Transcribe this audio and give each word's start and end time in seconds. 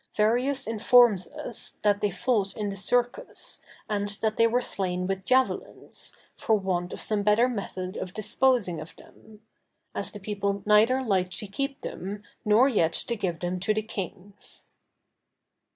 Verrius 0.17 0.65
informs 0.67 1.27
us, 1.27 1.73
that 1.83 2.01
they 2.01 2.09
fought 2.09 2.57
in 2.57 2.69
the 2.69 2.75
Circus, 2.75 3.61
and 3.87 4.09
that 4.23 4.35
they 4.35 4.47
were 4.47 4.59
slain 4.59 5.05
with 5.05 5.25
javelins, 5.25 6.15
for 6.33 6.55
want 6.55 6.91
of 6.91 6.99
some 6.99 7.21
better 7.21 7.47
method 7.47 7.97
of 7.97 8.11
disposing 8.15 8.81
of 8.81 8.95
them; 8.95 9.41
as 9.93 10.11
the 10.11 10.19
people 10.19 10.63
neither 10.65 11.03
liked 11.03 11.37
to 11.37 11.45
keep 11.45 11.81
them 11.81 12.23
nor 12.43 12.67
yet 12.67 12.93
to 12.93 13.15
give 13.15 13.41
them 13.41 13.59
to 13.59 13.75
the 13.75 13.83
kings. 13.83 14.63